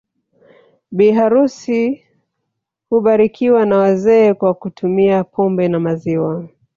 Bi 0.91 1.09
harusi 1.11 1.91
hubarikiwa 2.89 3.65
na 3.65 3.77
wazee 3.77 4.33
kwa 4.33 4.53
kutumia 4.53 5.23
pombe 5.23 5.67
na 5.67 5.79
maziwa 5.79 6.47